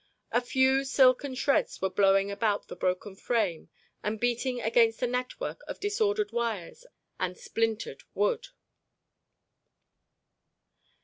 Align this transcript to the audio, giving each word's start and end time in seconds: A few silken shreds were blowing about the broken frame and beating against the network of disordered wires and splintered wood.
A 0.31 0.41
few 0.41 0.83
silken 0.83 1.35
shreds 1.35 1.79
were 1.79 1.91
blowing 1.91 2.31
about 2.31 2.69
the 2.69 2.75
broken 2.75 3.15
frame 3.15 3.69
and 4.01 4.19
beating 4.19 4.59
against 4.59 4.99
the 4.99 5.05
network 5.05 5.61
of 5.67 5.79
disordered 5.79 6.31
wires 6.31 6.87
and 7.19 7.37
splintered 7.37 8.01
wood. 8.15 8.47